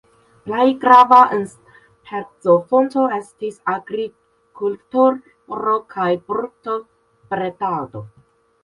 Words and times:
Plej 0.45 0.63
grava 0.85 1.19
enspezofonto 1.35 3.05
estis 3.19 3.61
agrikulturo 3.75 5.79
kaj 5.95 6.11
brutobredado. 6.33 8.05